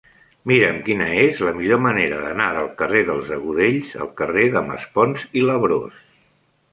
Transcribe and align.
Mira'm 0.51 0.77
quina 0.85 1.09
és 1.23 1.41
la 1.47 1.51
millor 1.57 1.79
manera 1.85 2.17
d'anar 2.23 2.47
del 2.55 2.69
carrer 2.79 3.01
dels 3.09 3.29
Agudells 3.35 3.91
al 4.07 4.09
carrer 4.23 4.47
de 4.57 4.65
Maspons 4.71 5.27
i 5.43 5.45
Labrós. 5.51 6.01